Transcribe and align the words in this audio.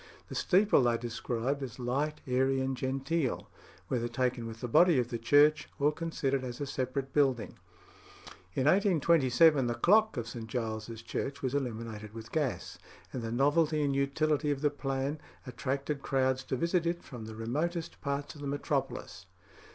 The 0.29 0.33
steeple 0.33 0.81
they 0.81 0.97
described 0.97 1.61
as 1.61 1.77
"light, 1.77 2.21
airy, 2.25 2.59
and 2.59 2.75
genteel." 2.75 3.51
whether 3.87 4.07
taken 4.07 4.47
with 4.47 4.59
the 4.61 4.67
body 4.67 4.97
of 4.97 5.09
the 5.09 5.19
church 5.19 5.69
or 5.77 5.91
considered 5.91 6.43
as 6.43 6.59
a 6.59 6.65
separate 6.65 7.13
building. 7.13 7.59
In 8.55 8.63
1827 8.65 9.67
the 9.67 9.75
clock 9.75 10.17
of 10.17 10.27
St. 10.27 10.47
Giles's 10.47 11.03
Church 11.03 11.43
was 11.43 11.53
illuminated 11.53 12.15
with 12.15 12.31
gas, 12.31 12.79
and 13.13 13.21
the 13.21 13.31
novelty 13.31 13.83
and 13.83 13.95
utility 13.95 14.49
of 14.49 14.61
the 14.61 14.71
plan 14.71 15.19
"attracted 15.45 16.01
crowds 16.01 16.43
to 16.45 16.55
visit 16.55 16.87
it 16.87 17.03
from 17.03 17.25
the 17.25 17.35
remotest 17.35 18.01
parts 18.01 18.33
of 18.33 18.41
the 18.41 18.47
metropolis." 18.47 19.27